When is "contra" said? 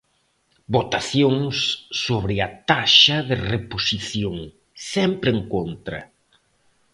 5.53-5.99